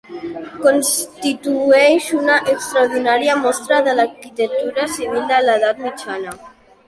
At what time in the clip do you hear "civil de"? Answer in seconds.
4.97-5.43